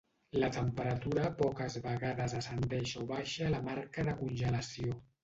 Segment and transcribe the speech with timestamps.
[0.43, 4.99] La temperatura poques vegades ascendeix o baixa a la marca de congelació.